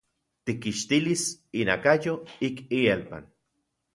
[0.45, 1.23] Tikkixtilis
[1.61, 2.13] inakayo
[2.47, 3.23] ik ielpan.